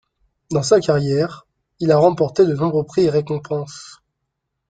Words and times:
Dans 0.49 0.63
sa 0.63 0.79
carrière, 0.79 1.45
il 1.79 1.91
a 1.91 1.97
remporté 1.99 2.43
de 2.47 2.55
nombreux 2.55 2.83
prix 2.87 3.03
et 3.03 3.11
récompenses. 3.11 4.01